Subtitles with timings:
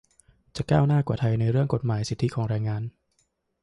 [0.55, 2.83] จะก้าวหน้ากว่าไทยในเรื่องกฎหมายสิทธิของแรงงาน